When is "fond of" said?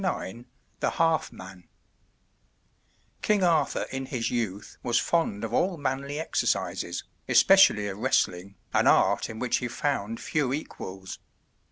4.97-5.53